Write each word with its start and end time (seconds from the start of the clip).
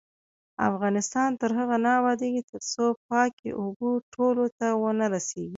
افغانستان 0.69 1.29
تر 1.41 1.49
هغو 1.57 1.77
نه 1.85 1.89
ابادیږي، 1.99 2.41
ترڅو 2.51 2.85
پاکې 3.09 3.47
اوبه 3.61 3.89
ټولو 4.13 4.45
ته 4.57 4.67
ونه 4.81 5.05
رسیږي. 5.13 5.49